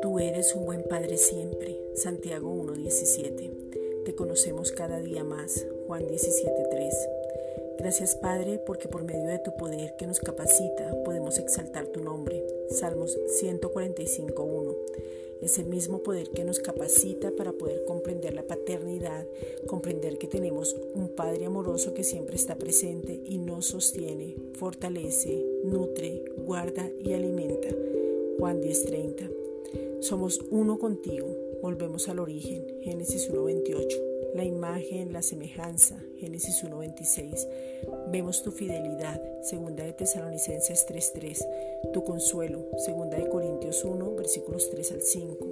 Tú 0.00 0.18
eres 0.18 0.54
un 0.54 0.64
buen 0.64 0.82
Padre 0.84 1.16
siempre. 1.16 1.80
Santiago 1.94 2.54
1.17. 2.54 4.04
Te 4.04 4.14
conocemos 4.14 4.72
cada 4.72 5.00
día 5.00 5.24
más. 5.24 5.66
Juan 5.86 6.02
17.3. 6.02 6.92
Gracias 7.78 8.14
Padre 8.16 8.58
porque 8.64 8.88
por 8.88 9.02
medio 9.02 9.26
de 9.26 9.38
tu 9.40 9.56
poder 9.56 9.96
que 9.96 10.06
nos 10.06 10.20
capacita 10.20 11.02
podemos 11.04 11.38
exaltar 11.38 11.86
tu 11.86 12.00
nombre. 12.00 12.44
Salmos 12.68 13.18
145.1. 13.42 14.76
Ese 15.42 15.64
mismo 15.64 16.02
poder 16.02 16.30
que 16.30 16.44
nos 16.44 16.60
capacita 16.60 17.32
para 17.32 17.52
poder 17.52 17.84
comprender 17.84 18.32
la 18.34 18.46
paternidad, 18.46 19.26
comprender 19.66 20.16
que 20.16 20.28
tenemos 20.28 20.76
un 20.94 21.08
Padre 21.08 21.46
amoroso 21.46 21.94
que 21.94 22.04
siempre 22.04 22.36
está 22.36 22.56
presente 22.56 23.20
y 23.24 23.38
nos 23.38 23.66
sostiene, 23.66 24.36
fortalece, 24.54 25.44
nutre, 25.64 26.24
guarda 26.46 26.88
y 27.00 27.12
alimenta. 27.12 27.68
Juan 28.38 28.60
10:30. 28.60 29.28
Somos 30.00 30.40
uno 30.50 30.78
contigo, 30.78 31.26
volvemos 31.60 32.08
al 32.08 32.20
origen, 32.20 32.64
Génesis 32.82 33.28
1:28 33.28 34.11
la 34.34 34.44
imagen, 34.44 35.12
la 35.12 35.22
semejanza, 35.22 36.02
Génesis 36.18 36.64
1.26. 36.64 37.48
Vemos 38.10 38.42
tu 38.42 38.50
fidelidad, 38.50 39.20
segunda 39.42 39.84
de 39.84 39.92
Tesalonicenses 39.92 40.86
3.3, 40.88 41.92
tu 41.92 42.04
consuelo, 42.04 42.66
segunda 42.78 43.18
de 43.18 43.28
Corintios 43.28 43.84
1, 43.84 44.14
versículos 44.16 44.70
3 44.70 44.92
al 44.92 45.02
5, 45.02 45.46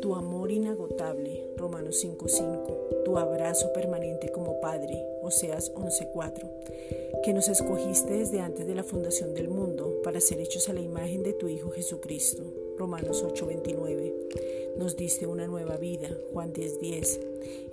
tu 0.00 0.14
amor 0.16 0.50
inagotable, 0.50 1.52
Romanos 1.56 2.04
5.5, 2.04 3.04
tu 3.04 3.18
abrazo 3.18 3.72
permanente 3.72 4.30
como 4.32 4.60
Padre, 4.60 5.06
Oseas 5.22 5.72
11.4, 5.74 7.22
que 7.22 7.32
nos 7.32 7.48
escogiste 7.48 8.14
desde 8.14 8.40
antes 8.40 8.66
de 8.66 8.74
la 8.74 8.82
fundación 8.82 9.32
del 9.32 9.48
mundo 9.48 10.00
para 10.02 10.20
ser 10.20 10.40
hechos 10.40 10.68
a 10.68 10.72
la 10.72 10.80
imagen 10.80 11.22
de 11.22 11.34
tu 11.34 11.48
Hijo 11.48 11.70
Jesucristo, 11.70 12.42
Romanos 12.76 13.22
8:29. 13.22 14.61
Nos 14.76 14.96
diste 14.96 15.26
una 15.26 15.46
nueva 15.46 15.76
vida, 15.76 16.08
Juan 16.32 16.52
10:10, 16.52 17.20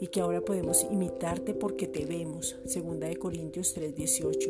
y 0.02 0.08
que 0.08 0.22
ahora 0.22 0.42
podemos 0.42 0.86
imitarte 0.92 1.54
porque 1.54 1.88
te 1.88 2.06
vemos, 2.06 2.58
segunda 2.66 3.08
de 3.08 3.16
Corintios 3.16 3.74
3:18. 3.74 4.50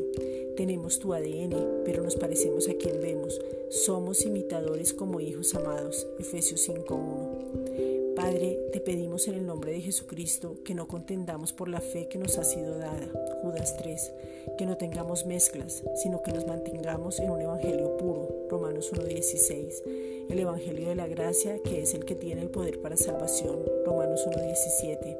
Tenemos 0.55 0.99
tu 0.99 1.13
ADN, 1.13 1.83
pero 1.85 2.03
nos 2.03 2.15
parecemos 2.15 2.67
a 2.67 2.73
quien 2.73 2.99
vemos. 3.01 3.39
Somos 3.69 4.25
imitadores 4.25 4.93
como 4.93 5.19
hijos 5.19 5.53
amados, 5.55 6.07
Efesios 6.19 6.61
5:1. 6.61 8.15
Padre, 8.15 8.59
te 8.73 8.81
pedimos 8.81 9.27
en 9.27 9.35
el 9.35 9.45
nombre 9.45 9.71
de 9.71 9.81
Jesucristo 9.81 10.57
que 10.65 10.75
no 10.75 10.87
contendamos 10.87 11.53
por 11.53 11.69
la 11.69 11.79
fe 11.79 12.09
que 12.09 12.17
nos 12.17 12.37
ha 12.37 12.43
sido 12.43 12.77
dada, 12.77 13.07
Judas 13.41 13.77
3, 13.77 14.11
que 14.57 14.65
no 14.65 14.75
tengamos 14.75 15.25
mezclas, 15.25 15.83
sino 15.95 16.21
que 16.21 16.33
nos 16.33 16.45
mantengamos 16.45 17.19
en 17.19 17.29
un 17.29 17.41
evangelio 17.41 17.95
puro, 17.95 18.47
Romanos 18.49 18.91
1:16 18.91 20.18
el 20.29 20.39
Evangelio 20.39 20.89
de 20.89 20.95
la 20.95 21.07
Gracia, 21.07 21.57
que 21.63 21.81
es 21.81 21.95
el 21.95 22.05
que 22.05 22.13
tiene 22.13 22.41
el 22.41 22.51
poder 22.51 22.79
para 22.79 22.95
salvación, 22.95 23.57
Romanos 23.83 24.27
1.17, 24.27 25.17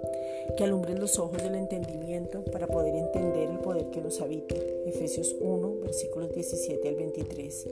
que 0.55 0.63
alumbre 0.63 0.93
los 0.93 1.17
ojos 1.17 1.41
del 1.41 1.55
entendimiento 1.55 2.43
para 2.45 2.67
poder 2.67 2.95
entender 2.95 3.49
el 3.49 3.57
poder 3.57 3.89
que 3.89 4.01
nos 4.01 4.21
habita, 4.21 4.55
Efesios 4.85 5.35
1, 5.39 5.79
versículos 5.81 6.31
17 6.31 6.87
al 6.87 6.95
23. 6.95 7.67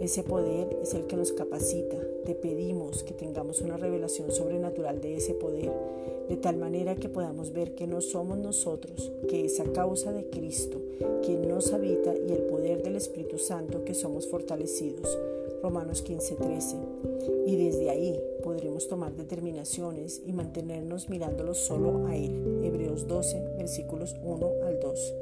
Ese 0.00 0.22
poder 0.22 0.74
es 0.82 0.94
el 0.94 1.06
que 1.06 1.16
nos 1.16 1.32
capacita. 1.32 1.98
Te 2.24 2.34
pedimos 2.34 3.02
que 3.02 3.12
tengamos 3.12 3.60
una 3.60 3.76
revelación 3.76 4.32
sobrenatural 4.32 5.02
de 5.02 5.16
ese 5.16 5.34
poder, 5.34 5.70
de 6.30 6.36
tal 6.38 6.56
manera 6.56 6.96
que 6.96 7.10
podamos 7.10 7.52
ver 7.52 7.74
que 7.74 7.86
no 7.86 8.00
somos 8.00 8.38
nosotros, 8.38 9.12
que 9.28 9.44
es 9.44 9.60
a 9.60 9.64
causa 9.64 10.12
de 10.12 10.30
Cristo, 10.30 10.80
quien 11.22 11.46
nos 11.46 11.74
habita 11.74 12.14
y 12.16 12.32
el 12.32 12.44
poder 12.44 12.82
del 12.82 12.96
Espíritu 12.96 13.36
Santo 13.36 13.84
que 13.84 13.92
somos 13.92 14.26
fortalecidos. 14.26 15.18
Romanos 15.62 16.02
15:13. 16.02 16.76
Y 17.46 17.56
desde 17.56 17.90
ahí 17.90 18.20
podremos 18.42 18.88
tomar 18.88 19.12
determinaciones 19.14 20.22
y 20.24 20.32
mantenernos 20.32 21.08
mirándolo 21.08 21.54
solo 21.54 22.06
a 22.06 22.16
Él. 22.16 22.62
Hebreos 22.64 23.06
12, 23.06 23.56
versículos 23.56 24.16
1 24.22 24.46
al 24.66 24.80
2. 24.80 25.14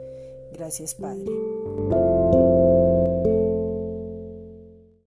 Gracias 0.53 0.95
Padre. 0.95 2.48